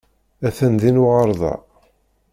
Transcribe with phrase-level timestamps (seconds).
[0.47, 1.53] Atan din uɣerda.